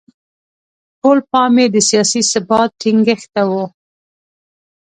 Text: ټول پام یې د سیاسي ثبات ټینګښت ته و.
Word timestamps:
ټول 0.99 1.17
پام 1.31 1.53
یې 1.61 1.67
د 1.71 1.77
سیاسي 1.89 2.21
ثبات 2.31 2.69
ټینګښت 2.81 3.27
ته 3.33 3.43
و. 3.49 3.51